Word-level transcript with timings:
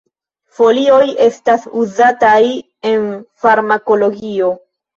Folioj 0.59 1.03
estas 1.25 1.67
uzataj 1.83 2.41
en 2.95 3.07
farmakologio. 3.45 4.53